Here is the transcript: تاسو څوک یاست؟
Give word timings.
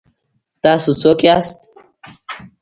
تاسو 0.63 0.91
څوک 1.01 1.19
یاست؟ 1.27 1.57